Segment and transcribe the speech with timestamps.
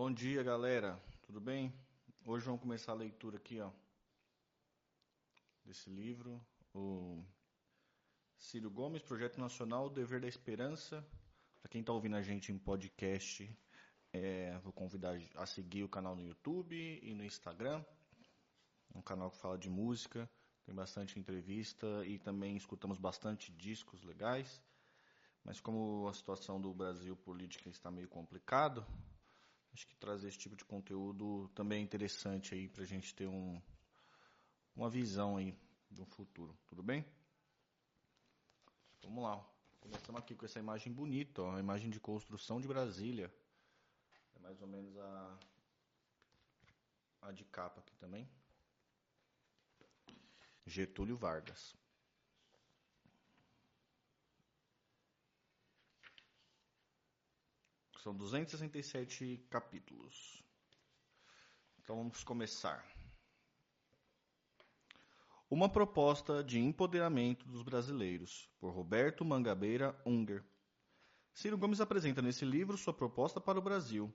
[0.00, 0.96] Bom dia, galera.
[1.22, 1.74] Tudo bem?
[2.24, 3.72] Hoje vamos começar a leitura aqui, ó,
[5.64, 6.40] desse livro,
[6.72, 7.24] o
[8.36, 11.04] Ciro Gomes, Projeto Nacional, o Dever da Esperança.
[11.60, 13.52] Para quem está ouvindo a gente em podcast,
[14.12, 17.84] é, vou convidar a seguir o canal no YouTube e no Instagram.
[18.94, 20.30] Um canal que fala de música,
[20.64, 24.62] tem bastante entrevista e também escutamos bastante discos legais.
[25.42, 28.86] Mas como a situação do Brasil política está meio complicado,
[29.72, 33.26] acho que trazer esse tipo de conteúdo também é interessante aí para a gente ter
[33.26, 33.60] um,
[34.74, 35.56] uma visão aí
[35.90, 36.56] do futuro.
[36.66, 37.04] Tudo bem?
[39.02, 39.44] Vamos lá.
[39.80, 43.32] Começamos aqui com essa imagem bonita, ó, a imagem de construção de Brasília.
[44.34, 45.38] É mais ou menos a,
[47.22, 48.28] a de capa aqui também.
[50.66, 51.74] Getúlio Vargas.
[58.08, 60.42] São 267 capítulos.
[61.78, 62.82] Então vamos começar.
[65.50, 70.42] Uma proposta de empoderamento dos brasileiros, por Roberto Mangabeira Unger.
[71.34, 74.10] Ciro Gomes apresenta nesse livro sua proposta para o Brasil.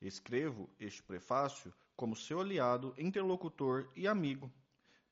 [0.00, 4.50] Escrevo este prefácio como seu aliado, interlocutor e amigo,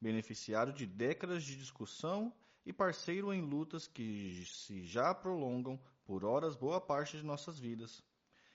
[0.01, 6.57] beneficiário de décadas de discussão e parceiro em lutas que se já prolongam por horas
[6.57, 8.03] boa parte de nossas vidas.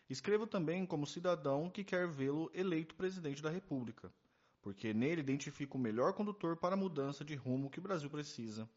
[0.09, 4.11] Escrevo também como cidadão que quer vê-lo eleito presidente da República,
[4.59, 8.67] porque nele identifico o melhor condutor para a mudança de rumo que o Brasil precisa.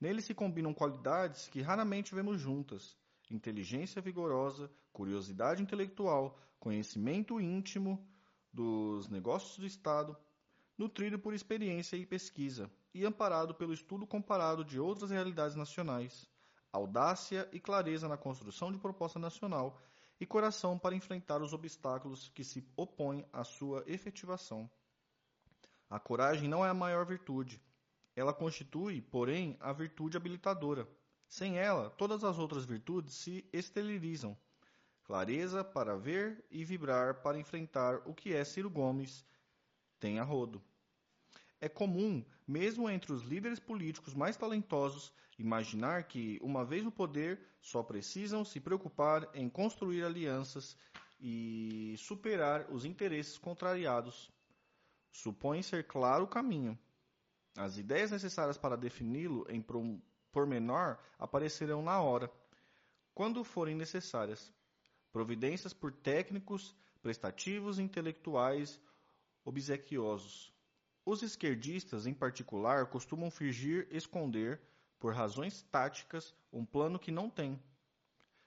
[0.00, 2.96] Nele se combinam qualidades que raramente vemos juntas:
[3.30, 8.04] inteligência vigorosa, curiosidade intelectual, conhecimento íntimo
[8.52, 10.16] dos negócios do Estado,
[10.76, 16.28] nutrido por experiência e pesquisa, e amparado pelo estudo comparado de outras realidades nacionais,
[16.72, 19.80] audácia e clareza na construção de proposta nacional
[20.20, 24.70] e coração para enfrentar os obstáculos que se opõem à sua efetivação.
[25.88, 27.60] A coragem não é a maior virtude.
[28.14, 30.86] Ela constitui, porém, a virtude habilitadora.
[31.26, 34.36] Sem ela, todas as outras virtudes se esterilizam.
[35.04, 39.24] Clareza para ver e vibrar para enfrentar o que é Ciro Gomes
[39.98, 40.62] tem a rodo.
[41.60, 47.38] É comum, mesmo entre os líderes políticos mais talentosos, imaginar que, uma vez no poder,
[47.60, 50.76] só precisam se preocupar em construir alianças
[51.20, 54.30] e superar os interesses contrariados.
[55.12, 56.78] Supõe ser claro o caminho.
[57.56, 59.62] As ideias necessárias para defini-lo em
[60.32, 62.32] pormenor aparecerão na hora,
[63.12, 64.50] quando forem necessárias.
[65.12, 68.80] Providências por técnicos, prestativos intelectuais
[69.44, 70.49] obsequiosos.
[71.04, 74.60] Os esquerdistas, em particular, costumam fingir esconder,
[74.98, 77.58] por razões táticas, um plano que não têm.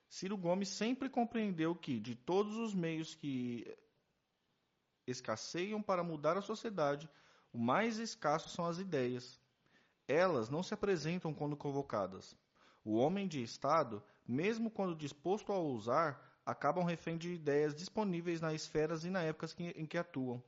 [0.08, 3.76] Ciro Gomes sempre compreendeu que, de todos os meios que
[5.08, 7.10] escasseiam para mudar a sociedade,
[7.52, 9.42] o mais escasso são as ideias.
[10.08, 12.36] Elas não se apresentam quando convocadas.
[12.86, 18.54] O homem de Estado, mesmo quando disposto a usar, acabam refém de ideias disponíveis nas
[18.54, 20.44] esferas e na época em que atuam.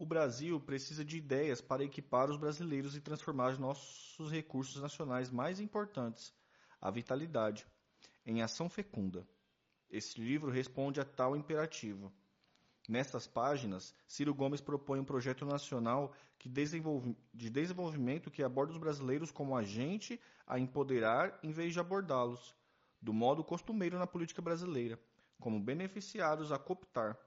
[0.00, 5.60] O Brasil precisa de ideias para equipar os brasileiros e transformar nossos recursos nacionais mais
[5.60, 6.32] importantes,
[6.80, 7.66] a vitalidade,
[8.24, 9.28] em ação fecunda.
[9.90, 12.10] Este livro responde a tal imperativo.
[12.88, 19.54] Nestas páginas, Ciro Gomes propõe um projeto nacional de desenvolvimento que aborda os brasileiros como
[19.54, 22.56] agente a empoderar em vez de abordá-los,
[23.02, 24.98] do modo costumeiro na política brasileira,
[25.38, 27.18] como beneficiários a cooptar.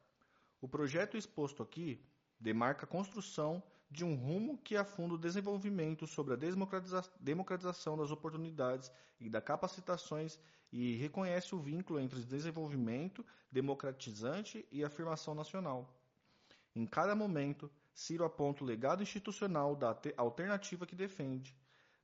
[0.59, 2.03] O projeto exposto aqui
[2.39, 8.09] demarca a construção de um rumo que afunda o desenvolvimento sobre a democratiza democratização das
[8.09, 10.39] oportunidades e das capacitações
[10.71, 15.88] e reconhece o vínculo entre desenvolvimento democratizante e afirmação nacional.
[16.75, 21.55] Em cada momento, Ciro aponta o legado institucional da alternativa que defende.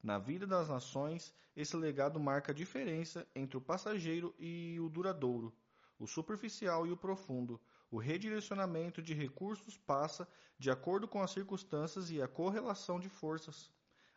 [0.01, 5.51] Na vida das nações, esse legado marca a diferença entre o passageiro e o duradouro,
[5.97, 7.59] o superficial e o profundo,
[7.91, 10.27] o redirecionamento de recursos passa
[10.57, 13.71] de acordo com as circunstâncias e a correlação de forças.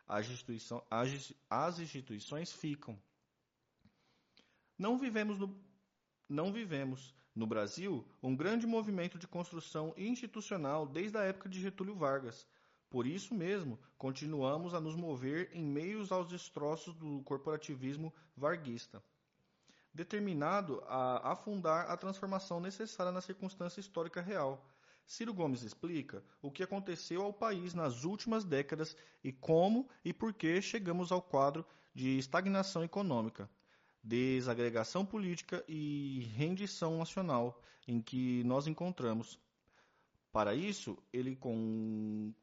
[0.07, 2.99] As, instituição, as, as instituições ficam.
[4.77, 5.57] Não vivemos no,
[6.27, 11.95] não vivemos, no Brasil, um grande movimento de construção institucional desde a época de Getúlio
[11.95, 12.45] Vargas.
[12.89, 19.01] Por isso mesmo, continuamos a nos mover em meios aos destroços do corporativismo varguista
[19.93, 24.65] determinado a afundar a transformação necessária na circunstância histórica real.
[25.05, 30.33] Ciro Gomes explica o que aconteceu ao país nas últimas décadas e como e por
[30.33, 33.49] que chegamos ao quadro de estagnação econômica.
[34.03, 39.39] desagregação política e rendição nacional em que nós encontramos.
[40.31, 41.37] Para isso, ele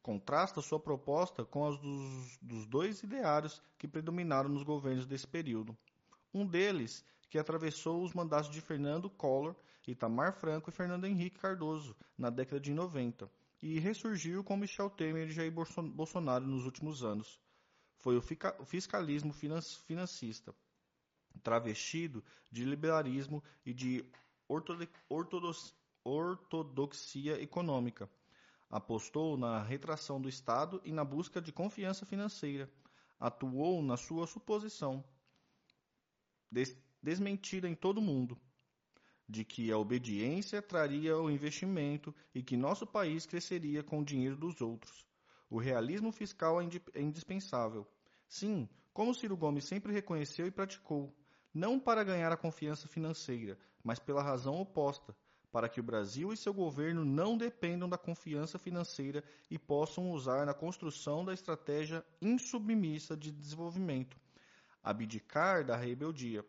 [0.03, 5.77] contrasta sua proposta com as dos, dos dois ideários que predominaram nos governos desse período.
[6.33, 9.55] Um deles, que atravessou os mandatos de Fernando Collor,
[9.87, 13.31] Itamar Franco e Fernando Henrique Cardoso na década de 90,
[13.63, 17.41] e ressurgiu com Michel Temer e Jair Bolsonaro nos últimos anos.
[17.99, 18.23] Foi o
[18.65, 20.55] fiscalismo financista,
[21.43, 24.05] travestido de liberalismo e de
[26.09, 28.11] ortodoxia econômica.
[28.69, 32.71] Apostou na retração do Estado e na busca de confiança financeira.
[33.19, 35.05] Atuou na sua suposição,
[37.03, 38.39] desmentida em todo o mundo,
[39.29, 44.37] de que a obediência traria o investimento e que nosso país cresceria com o dinheiro
[44.37, 45.07] dos outros.
[45.49, 46.65] O realismo fiscal é,
[46.95, 47.87] é indispensável.
[48.29, 51.15] Sim, como Ciro Gomes sempre reconheceu e praticou,
[51.55, 55.17] não para ganhar a confiança financeira, mas pela razão oposta,
[55.51, 60.47] para que o Brasil e seu governo não dependam da confiança financeira e possam usar
[60.47, 64.17] na construção da estratégia insubmissa de desenvolvimento,
[64.83, 66.45] abdicar da rebeldia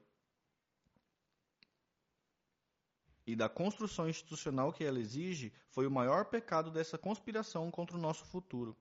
[3.32, 8.00] e da construção institucional que ela exige foi o maior pecado dessa conspiração contra o
[8.00, 8.76] nosso futuro.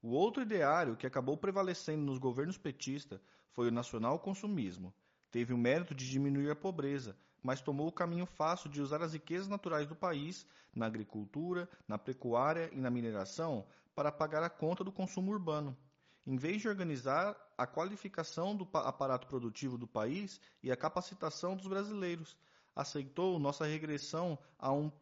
[0.00, 3.20] O outro ideário que acabou prevalecendo nos governos petistas
[3.50, 4.94] foi o nacional consumismo.
[5.32, 9.14] Teve o mérito de diminuir a pobreza, mas tomou o caminho fácil de usar as
[9.14, 13.66] riquezas naturais do país, na agricultura, na pecuária e na mineração,
[13.96, 15.76] para pagar a conta do consumo urbano.
[16.24, 21.66] Em vez de organizar a qualificação do aparato produtivo do país e a capacitação dos
[21.66, 22.36] brasileiros,
[22.76, 24.92] aceitou nossa regressão a um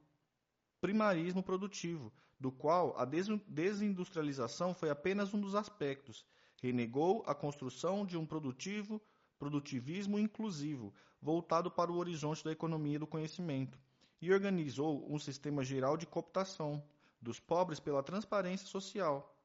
[0.81, 6.25] primarismo produtivo, do qual a desindustrialização foi apenas um dos aspectos.
[6.63, 9.03] Renegou a construção de um produtivo
[9.39, 13.79] produtivismo inclusivo, voltado para o horizonte da economia do conhecimento,
[14.23, 16.83] e organizou um sistema geral de cooptação
[17.21, 19.37] dos pobres pela transparência social,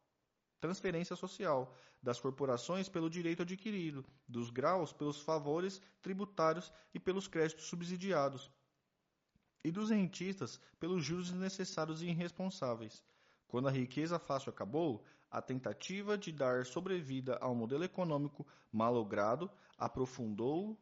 [0.59, 7.65] transferência social, das corporações pelo direito adquirido, dos graus pelos favores tributários e pelos créditos
[7.65, 8.51] subsidiados,
[9.63, 13.03] e dos rentistas pelos juros desnecessários e irresponsáveis.
[13.47, 20.77] Quando a riqueza fácil acabou, a tentativa de dar sobrevida ao modelo econômico malogrado aprofundou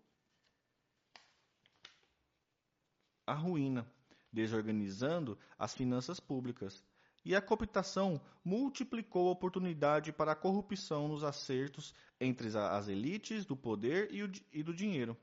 [3.25, 3.85] a ruína,
[4.31, 6.83] desorganizando as finanças públicas.
[7.25, 13.55] E a cooptação multiplicou a oportunidade para a corrupção nos acertos entre as elites do
[13.55, 14.09] poder
[14.51, 15.17] e do dinheiro.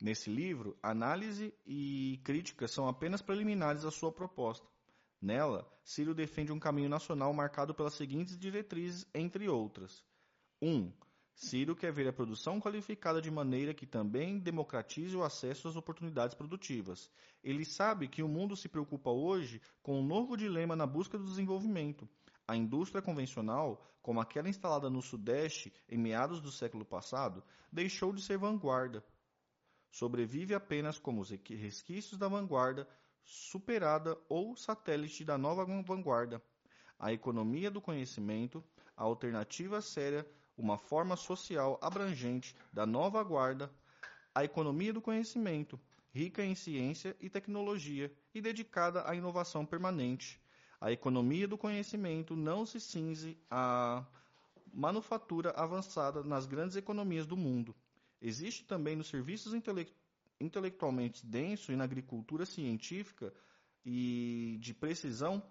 [0.00, 4.66] Nesse livro, análise e crítica são apenas preliminares à sua proposta.
[5.20, 10.02] Nela, Ciro defende um caminho nacional marcado pelas seguintes diretrizes, entre outras.
[10.62, 10.68] 1.
[10.68, 10.92] Um,
[11.34, 16.34] Ciro quer ver a produção qualificada de maneira que também democratize o acesso às oportunidades
[16.34, 17.10] produtivas.
[17.42, 21.24] Ele sabe que o mundo se preocupa hoje com um novo dilema na busca do
[21.24, 22.08] desenvolvimento.
[22.46, 27.42] A indústria convencional, como aquela instalada no Sudeste em meados do século passado,
[27.72, 29.04] deixou de ser vanguarda.
[29.90, 32.88] Sobrevive apenas como os resquícios da vanguarda
[33.24, 36.42] superada ou satélite da nova vanguarda.
[36.98, 38.62] A economia do conhecimento,
[38.96, 40.26] a alternativa séria,
[40.60, 43.70] uma forma social abrangente da nova guarda,
[44.34, 45.80] a economia do conhecimento,
[46.12, 50.40] rica em ciência e tecnologia e dedicada à inovação permanente.
[50.80, 54.04] A economia do conhecimento não se cinze à
[54.72, 57.74] manufatura avançada nas grandes economias do mundo.
[58.20, 60.00] Existe também nos serviços intelectuais
[60.40, 63.32] intelectualmente denso e na agricultura científica
[63.84, 65.42] e de precisão,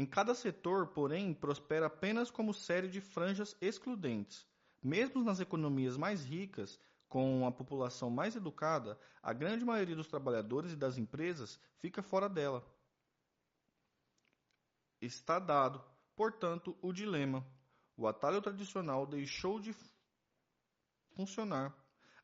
[0.00, 4.46] em cada setor, porém, prospera apenas como série de franjas excludentes.
[4.82, 10.72] Mesmo nas economias mais ricas, com a população mais educada, a grande maioria dos trabalhadores
[10.72, 12.64] e das empresas fica fora dela.
[15.02, 15.84] Está dado,
[16.16, 17.46] portanto, o dilema.
[17.94, 19.74] O atalho tradicional deixou de
[21.14, 21.76] funcionar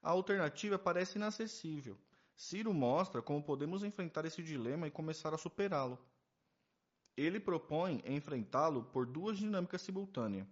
[0.02, 1.98] a alternativa parece inacessível.
[2.34, 5.98] Ciro mostra como podemos enfrentar esse dilema e começar a superá-lo.
[7.16, 10.46] Ele propõe enfrentá-lo por duas dinâmicas simultâneas.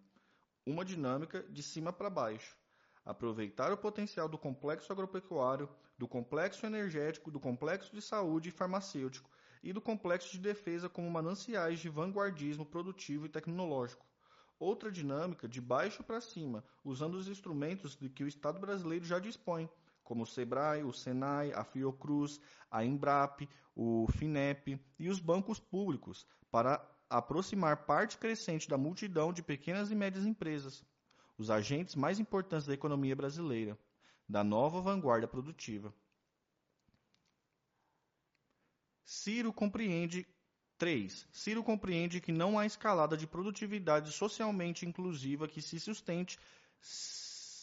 [0.64, 2.56] Uma dinâmica de cima para baixo.
[3.04, 5.68] Aproveitar o potencial do complexo agropecuário,
[5.98, 9.30] do complexo energético, do complexo de saúde e farmacêutico
[9.62, 14.06] e do complexo de defesa como mananciais de vanguardismo produtivo e tecnológico
[14.58, 19.18] outra dinâmica de baixo para cima, usando os instrumentos de que o Estado brasileiro já
[19.18, 19.68] dispõe,
[20.04, 22.38] como o SEBRAE, o SENAI, a Fiocruz,
[22.70, 29.42] a Embrap, o FINEP e os bancos públicos, para aproximar parte crescente da multidão de
[29.42, 30.84] pequenas e médias empresas,
[31.36, 33.78] os agentes mais importantes da economia brasileira.
[34.26, 35.92] da nova vanguarda produtiva.
[39.04, 40.26] Ciro compreende
[40.78, 41.28] 3.
[41.30, 46.38] Ciro compreende que não há escalada de produtividade socialmente inclusiva que se sustente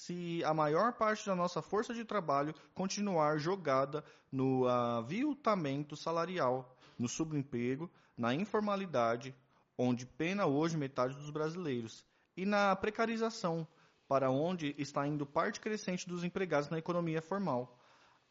[0.01, 7.07] se a maior parte da nossa força de trabalho continuar jogada no aviltamento salarial, no
[7.07, 9.35] subemprego, na informalidade,
[9.77, 12.03] onde pena hoje metade dos brasileiros,
[12.35, 13.67] e na precarização,
[14.07, 17.77] para onde está indo parte crescente dos empregados na economia formal,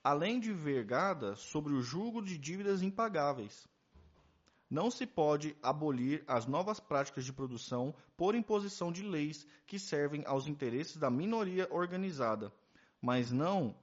[0.03, 3.69] além de vergada sobre o jugo de dívidas impagáveis.
[4.71, 10.23] Não se pode abolir as novas práticas de produção por imposição de leis que servem
[10.25, 12.53] aos interesses da minoria organizada,
[13.03, 13.75] mas não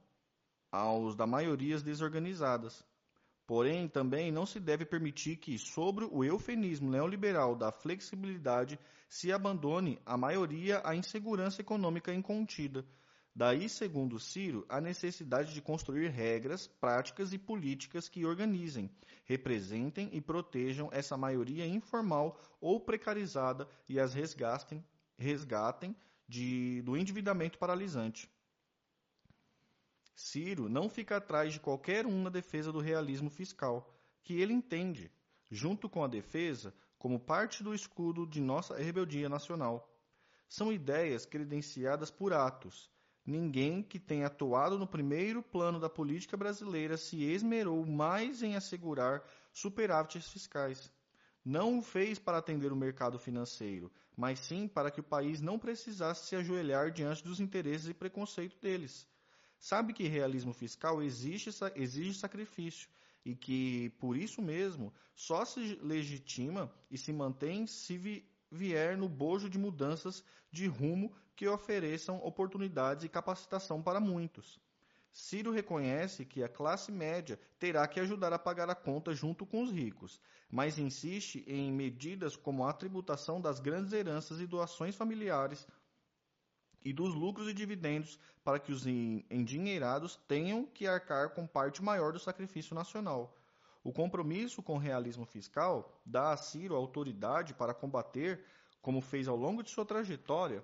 [0.72, 2.82] aos da maioria desorganizadas.
[3.46, 8.78] Porém, também não se deve permitir que, sobre o eufemismo neoliberal da flexibilidade,
[9.10, 12.86] se abandone a maioria à insegurança econômica incontida,
[13.38, 18.90] Daí, segundo Ciro, a necessidade de construir regras, práticas e políticas que organizem,
[19.24, 24.84] representem e protejam essa maioria informal ou precarizada e as resgatem,
[25.16, 25.94] resgatem
[26.26, 28.28] de, do endividamento paralisante.
[30.16, 35.12] Ciro não fica atrás de qualquer um na defesa do realismo fiscal, que ele entende,
[35.48, 39.88] junto com a defesa, como parte do escudo de nossa rebeldia nacional.
[40.48, 42.90] São ideias credenciadas por atos,
[43.28, 49.22] Ninguém que tenha atuado no primeiro plano da política brasileira se esmerou mais em assegurar
[49.52, 50.90] superávites fiscais.
[51.44, 55.58] Não o fez para atender o mercado financeiro, mas sim para que o país não
[55.58, 59.06] precisasse se ajoelhar diante dos interesses e preconceito deles.
[59.60, 62.88] Sabe que realismo fiscal exige, exige sacrifício
[63.26, 69.48] e que, por isso mesmo, só se legitima e se mantém se vier no bojo
[69.48, 74.60] de mudanças de rumo que ofereçam oportunidades e capacitação para muitos.
[75.12, 79.62] Ciro reconhece que a classe média terá que ajudar a pagar a conta junto com
[79.62, 85.66] os ricos, mas insiste em medidas como a tributação das grandes heranças e doações familiares
[86.84, 92.12] e dos lucros e dividendos para que os endinheirados tenham que arcar com parte maior
[92.12, 93.37] do sacrifício nacional.
[93.88, 98.44] O compromisso com o realismo fiscal dá a Ciro autoridade para combater,
[98.82, 100.62] como fez ao longo de sua trajetória,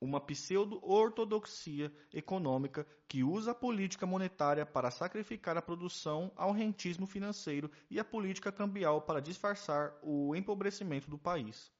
[0.00, 7.68] uma pseudo-ortodoxia econômica que usa a política monetária para sacrificar a produção ao rentismo financeiro
[7.90, 11.72] e a política cambial para disfarçar o empobrecimento do país.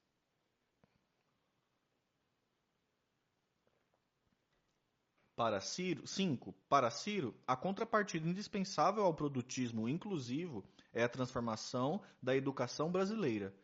[5.36, 6.54] Para Ciro, 5.
[6.66, 10.64] Para Ciro, a contrapartida indispensável ao produtismo inclusivo
[10.94, 13.54] é a transformação da educação brasileira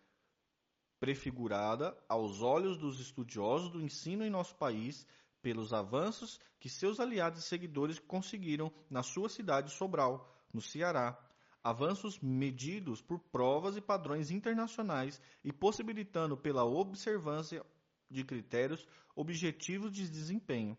[1.00, 5.04] prefigurada aos olhos dos estudiosos do ensino em nosso país
[5.42, 11.18] pelos avanços que seus aliados e seguidores conseguiram na sua cidade Sobral, no Ceará,
[11.60, 17.66] avanços medidos por provas e padrões internacionais e possibilitando pela observância
[18.08, 18.86] de critérios
[19.16, 20.78] objetivos de desempenho,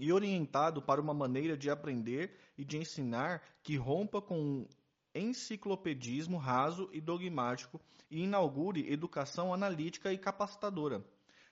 [0.00, 4.66] e orientado para uma maneira de aprender e de ensinar que rompa com
[5.14, 11.04] enciclopedismo raso e dogmático e inaugure educação analítica e capacitadora.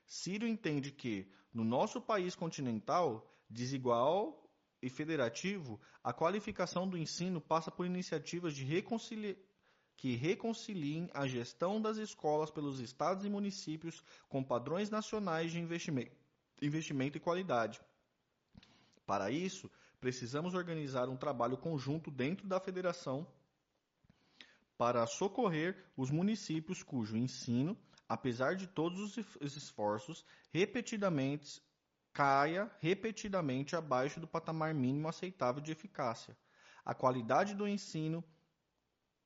[0.06, 4.48] Ciro entende que, no nosso país continental, desigual
[4.80, 9.36] e federativo, a qualificação do ensino passa por iniciativas de reconcilia
[9.96, 17.16] que reconciliem a gestão das escolas pelos estados e municípios com padrões nacionais de investimento
[17.16, 17.80] e qualidade.
[19.06, 19.70] Para isso,
[20.00, 23.26] precisamos organizar um trabalho conjunto dentro da federação
[24.76, 31.62] para socorrer os municípios cujo ensino, apesar de todos os esforços, repetidamente
[32.12, 36.36] caia repetidamente abaixo do patamar mínimo aceitável de eficácia.
[36.84, 38.24] A qualidade do ensino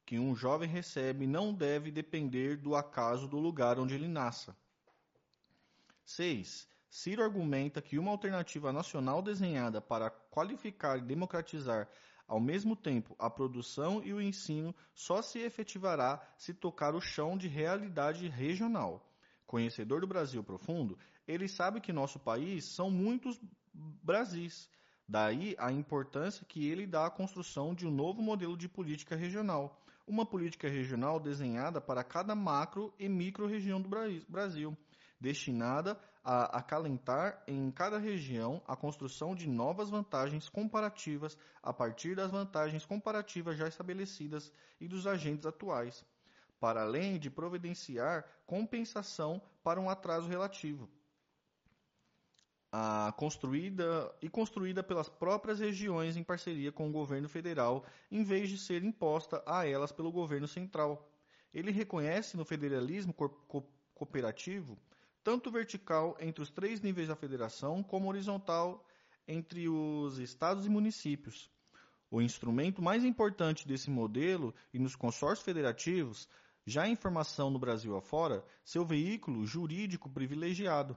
[0.05, 4.57] que um jovem recebe não deve depender do acaso do lugar onde ele nasça.
[6.05, 6.67] 6.
[6.91, 11.89] Ciro argumenta que uma alternativa nacional desenhada para qualificar e democratizar
[12.31, 17.37] ao mesmo tempo, a produção e o ensino só se efetivará se tocar o chão
[17.37, 19.05] de realidade regional.
[19.49, 23.41] Conhecedor do Brasil profundo, ele sabe que nosso país são muitos
[23.75, 24.71] Brasis.
[25.09, 29.83] Daí a importância que ele dá à construção de um novo modelo de política regional,
[30.07, 33.89] uma política regional desenhada para cada macro e micro região do
[34.29, 34.79] Brasil,
[35.21, 42.31] destinada a acalentar em cada região a construção de novas vantagens comparativas a partir das
[42.31, 46.05] vantagens comparativas já estabelecidas e dos agentes atuais,
[46.61, 50.89] para além de providenciar compensação para um atraso relativo.
[52.73, 58.49] a construída e construída pelas próprias regiões em parceria com o governo federal, em vez
[58.49, 61.09] de ser imposta a elas pelo governo central.
[61.53, 63.63] Ele reconhece no federalismo co co
[63.95, 64.79] cooperativo
[65.23, 68.85] tanto vertical entre os três níveis da federação, como horizontal
[69.29, 71.51] entre os estados e municípios.
[72.11, 76.29] O instrumento mais importante desse modelo e nos consórcios federativos,
[76.67, 80.97] já em formação no Brasil afora, seu veículo jurídico privilegiado.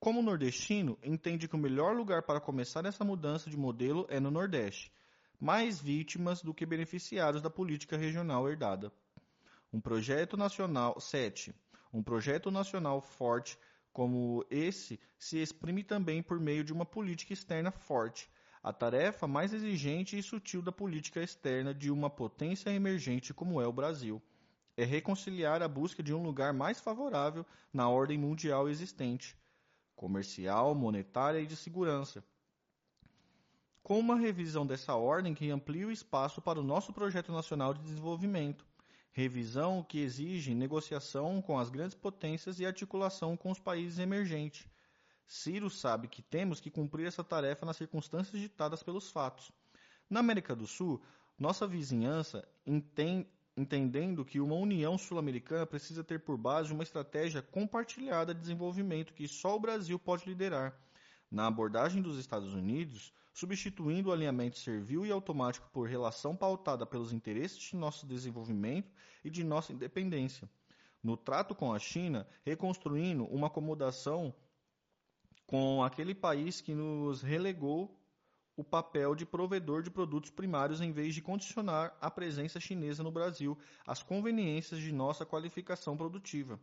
[0.00, 4.30] Como nordestino, entende que o melhor lugar para começar essa mudança de modelo é no
[4.30, 4.92] Nordeste,
[5.40, 8.92] mais vítimas do que beneficiários da política regional herdada.
[9.72, 11.54] Um projeto nacional 7
[11.94, 13.56] um projeto nacional forte
[13.92, 18.28] como esse se exprime também por meio de uma política externa forte,
[18.60, 23.66] a tarefa mais exigente e sutil da política externa de uma potência emergente como é
[23.66, 24.20] o Brasil.
[24.76, 29.36] É reconciliar a busca de um lugar mais favorável na ordem mundial existente,
[29.94, 32.24] comercial, monetária e de segurança.
[33.84, 37.82] Com uma revisão dessa ordem que amplia o espaço para o nosso projeto nacional de
[37.82, 38.66] desenvolvimento,
[39.14, 44.66] revisão que exige negociação com as grandes potências e articulação com os países emergentes.
[45.24, 49.52] Ciro sabe que temos que cumprir essa tarefa nas circunstâncias ditadas pelos fatos.
[50.10, 51.00] Na América do Sul,
[51.38, 52.46] nossa vizinhança,
[53.56, 59.28] entendendo que uma União Sul-Americana precisa ter por base uma estratégia compartilhada de desenvolvimento que
[59.28, 60.76] só o Brasil pode liderar.
[61.34, 67.12] Na abordagem dos Estados Unidos, substituindo o alinhamento servil e automático por relação pautada pelos
[67.12, 68.88] interesses de nosso desenvolvimento
[69.24, 70.48] e de nossa independência.
[71.02, 74.32] No trato com a China, reconstruindo uma acomodação
[75.44, 78.00] com aquele país que nos relegou
[78.56, 83.10] o papel de provedor de produtos primários em vez de condicionar a presença chinesa no
[83.10, 86.60] Brasil às conveniências de nossa qualificação produtiva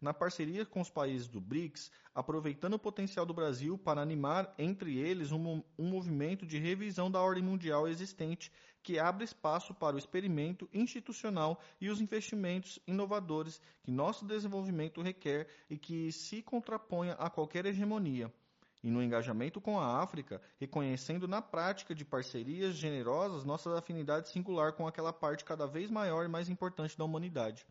[0.00, 4.98] na parceria com os países do BRICS, aproveitando o potencial do Brasil para animar entre
[4.98, 9.98] eles um, um movimento de revisão da ordem mundial existente que abre espaço para o
[9.98, 17.30] experimento institucional e os investimentos inovadores que nosso desenvolvimento requer e que se contraponha a
[17.30, 18.32] qualquer hegemonia
[18.84, 24.74] e no engajamento com a África, reconhecendo na prática de parcerias generosas nossa afinidade singular
[24.74, 27.66] com aquela parte cada vez maior e mais importante da humanidade.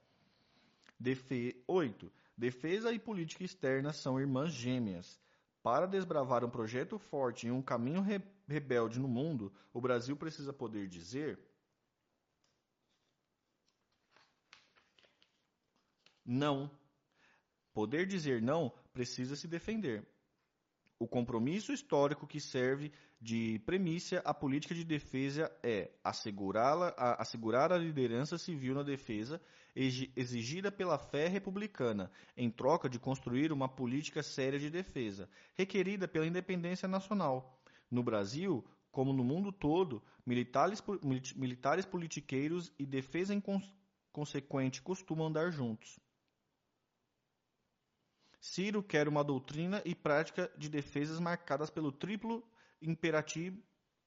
[0.99, 2.11] DF 8.
[2.37, 5.19] Defesa e política externa são irmãs gêmeas.
[5.61, 10.51] Para desbravar um projeto forte em um caminho re rebelde no mundo, o Brasil precisa
[10.51, 11.39] poder dizer:
[16.25, 16.69] não.
[17.73, 20.05] Poder dizer não precisa se defender.
[20.99, 26.11] O compromisso histórico que serve de premissa à política de defesa é a,
[27.21, 29.41] assegurar a liderança civil na defesa
[29.75, 36.27] exigida pela fé republicana, em troca de construir uma política séria de defesa, requerida pela
[36.27, 37.59] independência nacional.
[37.89, 40.81] No Brasil, como no mundo todo, militares,
[41.35, 43.33] militares politiqueiros e defesa
[44.11, 45.99] consequente costumam andar juntos.
[48.45, 52.43] Ciro quer uma doutrina e prática de defesas marcadas pelo triplo
[52.81, 53.57] imperativo,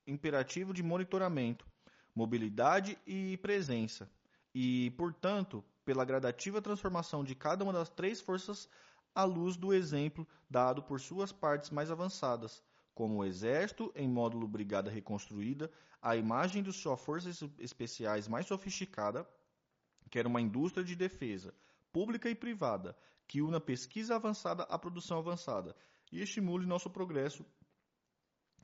[0.06, 1.66] imperativo de monitoramento,
[2.14, 4.10] mobilidade e presença,
[4.54, 8.68] e, portanto, pela gradativa transformação de cada uma das três forças
[9.14, 12.62] à luz do exemplo dado por suas partes mais avançadas,
[12.94, 15.72] como o Exército em módulo Brigada Reconstruída,
[16.02, 19.26] a imagem de suas forças especiais mais sofisticada,
[20.10, 21.54] que era uma indústria de defesa,
[21.90, 22.94] pública e privada,
[23.26, 25.76] que una pesquisa avançada à produção avançada
[26.12, 27.44] e estimule nosso progresso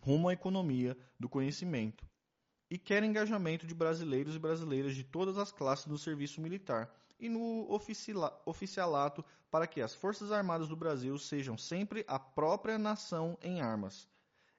[0.01, 2.05] rumo à economia do conhecimento,
[2.68, 7.29] e quer engajamento de brasileiros e brasileiras de todas as classes no serviço militar e
[7.29, 7.68] no
[8.46, 14.09] oficialato para que as Forças Armadas do Brasil sejam sempre a própria nação em armas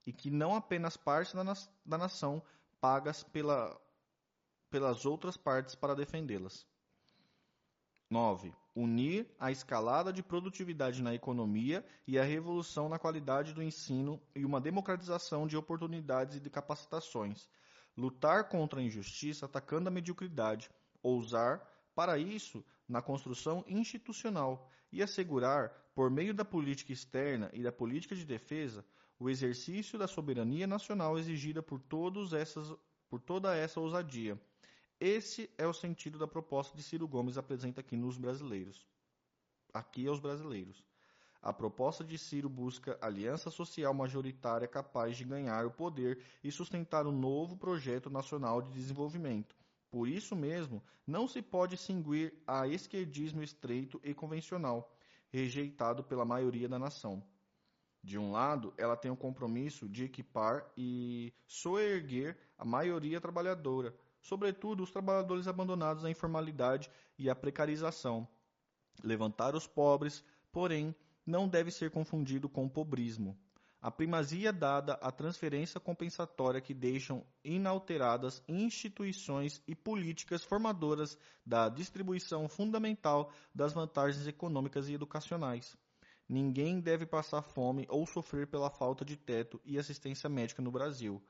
[0.05, 0.97] e que não apenas
[1.33, 2.41] na da nação
[2.79, 3.75] pagas pela,
[4.69, 6.67] pelas outras partes para defendê-las.
[8.13, 8.53] 9.
[8.75, 14.45] Unir a escalada de produtividade na economia e a revolução na qualidade do ensino e
[14.45, 17.49] uma democratização de oportunidades e de capacitações
[17.97, 20.69] lutar contra a injustiça atacando a mediocridade,
[21.01, 27.71] ousar, para isso, na construção institucional e assegurar, por meio da política externa e da
[27.71, 28.85] política de defesa,
[29.19, 32.75] o exercício da soberania nacional exigida por, todos essas,
[33.09, 34.39] por toda essa ousadia.
[34.99, 38.85] Esse é o sentido da proposta de Ciro Gomes apresenta aqui nos brasileiros.
[39.73, 40.83] Aqui aos brasileiros.
[41.41, 47.05] A proposta de Ciro busca aliança social majoritária capaz de ganhar o poder e sustentar
[47.05, 49.53] um novo projeto nacional de desenvolvimento.
[49.91, 54.95] Por isso mesmo, não se pode cinguir a esquerdismo estreito e convencional,
[55.29, 57.21] rejeitado pela maioria da nação.
[58.01, 64.81] De um lado, ela tem o compromisso de equipar e soerguer a maioria trabalhadora, sobretudo
[64.81, 68.27] os trabalhadores abandonados à informalidade e à precarização.
[69.03, 73.37] Levantar os pobres, porém, não deve ser confundido com o pobrismo.
[73.81, 82.47] A primazia dada à transferência compensatória que deixam inalteradas instituições e políticas formadoras da distribuição
[82.47, 85.75] fundamental das vantagens econômicas e educacionais.
[86.29, 91.21] Ninguém deve passar fome ou sofrer pela falta de teto e assistência médica no Brasil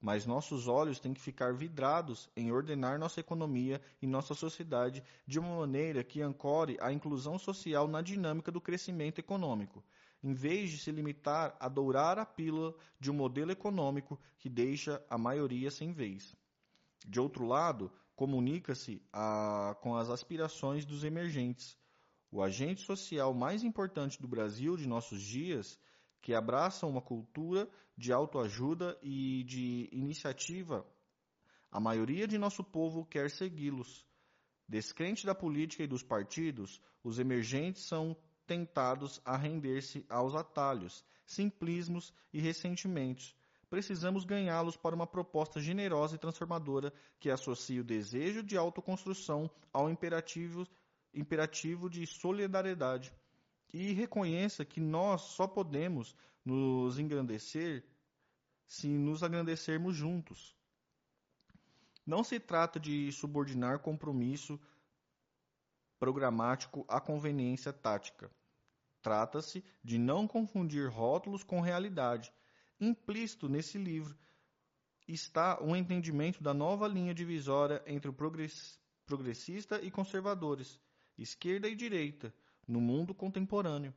[0.00, 5.38] mas nossos olhos têm que ficar vidrados em ordenar nossa economia e nossa sociedade de
[5.38, 9.84] uma maneira que ancore a inclusão social na dinâmica do crescimento econômico,
[10.22, 15.04] em vez de se limitar a dourar a pílula de um modelo econômico que deixa
[15.10, 16.34] a maioria sem vez.
[17.06, 19.02] De outro lado, comunica-se
[19.80, 21.78] com as aspirações dos emergentes.
[22.30, 25.78] O agente social mais importante do Brasil de nossos dias
[26.20, 27.68] que abraçam uma cultura
[28.00, 30.86] de autoajuda e de iniciativa,
[31.70, 34.06] a maioria de nosso povo quer segui-los.
[34.66, 42.14] Descrente da política e dos partidos, os emergentes são tentados a render-se aos atalhos, simplismos
[42.32, 43.36] e ressentimentos.
[43.68, 49.90] Precisamos ganhá-los para uma proposta generosa e transformadora que associe o desejo de autoconstrução ao
[49.90, 50.66] imperativo,
[51.12, 53.12] imperativo de solidariedade
[53.74, 56.16] e reconheça que nós só podemos
[56.50, 57.84] nos engrandecer
[58.66, 60.56] se nos engrandecermos juntos.
[62.04, 64.58] Não se trata de subordinar compromisso
[65.98, 68.30] programático à conveniência tática.
[69.00, 72.32] Trata-se de não confundir rótulos com realidade.
[72.80, 74.16] Implícito nesse livro
[75.06, 78.16] está um entendimento da nova linha divisória entre o
[79.06, 80.80] progressista e conservadores,
[81.16, 82.34] esquerda e direita,
[82.66, 83.94] no mundo contemporâneo.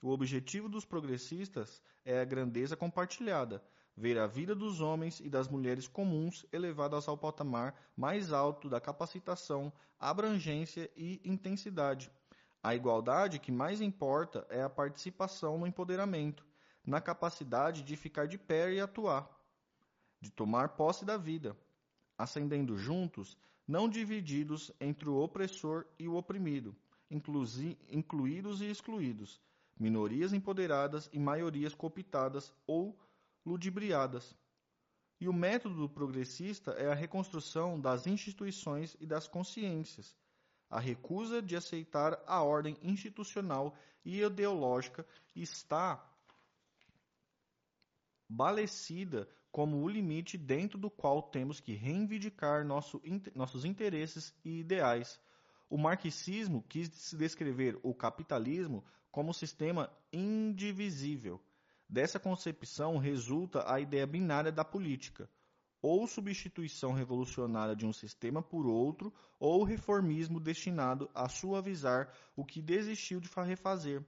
[0.00, 3.64] O objetivo dos progressistas é a grandeza compartilhada,
[3.96, 8.80] ver a vida dos homens e das mulheres comuns elevadas ao patamar mais alto da
[8.80, 12.10] capacitação, abrangência e intensidade.
[12.62, 16.46] A igualdade que mais importa é a participação no empoderamento,
[16.84, 19.28] na capacidade de ficar de pé e atuar,
[20.20, 21.56] de tomar posse da vida,
[22.18, 26.76] ascendendo juntos, não divididos entre o opressor e o oprimido
[27.10, 29.40] incluídos e excluídos,
[29.78, 32.98] minorias empoderadas e maiorias cooptadas ou
[33.44, 34.34] ludibriadas.
[35.20, 40.14] E o método progressista é a reconstrução das instituições e das consciências,
[40.68, 46.04] a recusa de aceitar a ordem institucional e ideológica está
[48.28, 53.00] balecida como o limite dentro do qual temos que reivindicar nosso,
[53.34, 55.18] nossos interesses e ideais,
[55.70, 58.84] o marxismo quis descrever o capitalismo
[59.16, 61.40] como sistema indivisível.
[61.88, 65.26] Dessa concepção resulta a ideia binária da política,
[65.80, 72.60] ou substituição revolucionária de um sistema por outro, ou reformismo destinado a suavizar o que
[72.60, 74.04] desistiu de refazer.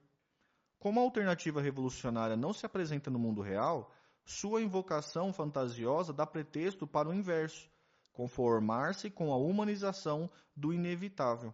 [0.77, 3.91] Como a alternativa revolucionária não se apresenta no mundo real,
[4.23, 7.67] sua invocação fantasiosa dá pretexto para o inverso,
[8.13, 11.51] conformar-se com a humanização do inevitável.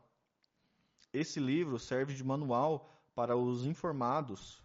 [1.13, 4.61] Esse livro serve de manual para os informados.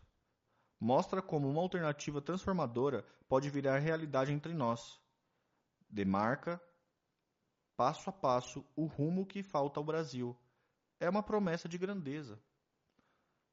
[0.79, 5.01] Mostra como uma alternativa transformadora pode virar realidade entre nós.
[5.89, 6.61] Demarca,
[7.77, 10.37] passo a passo, o rumo que falta ao Brasil.
[10.99, 12.43] É uma promessa de grandeza.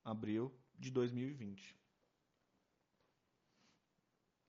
[0.04, 1.78] Abril de 2020.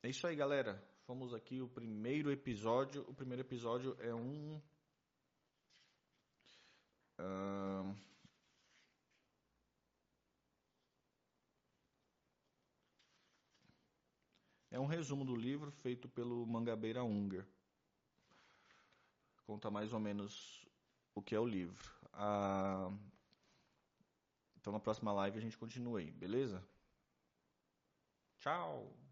[0.02, 0.82] É isso aí, galera.
[1.06, 3.04] Fomos aqui o primeiro episódio.
[3.08, 4.61] O primeiro episódio é um.
[7.18, 7.96] Uh,
[14.70, 17.46] é um resumo do livro feito pelo Mangabeira Unger.
[19.46, 20.66] Conta mais ou menos
[21.14, 21.90] o que é o livro.
[22.12, 22.98] Uh,
[24.57, 26.62] então na próxima live a gente continua aí, beleza?
[28.38, 29.08] Tchau!